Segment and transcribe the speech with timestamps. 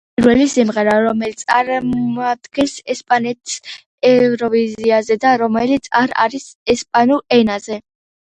[0.01, 3.59] ეს არის პირველი სიმღერა, რომელიც წარადგენს ესპანეთს
[4.13, 7.81] ევროვიზიაზე და რომელიც არ არის ესპანურ ენაზე.